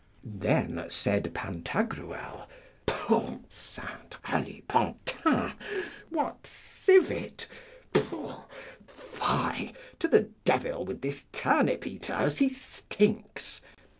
Then, 0.23 0.83
said 0.89 1.31
Pantagruel, 1.35 2.47
St. 3.49 4.17
Alipantin, 4.25 5.53
what 6.09 6.47
civet? 6.47 7.47
Fie! 7.93 9.73
to 9.99 10.07
the 10.07 10.21
devil 10.43 10.85
with 10.85 11.01
this 11.01 11.27
turnip 11.31 11.85
eater, 11.85 12.13
as 12.13 12.39
he 12.39 12.49
stinks! 12.49 13.61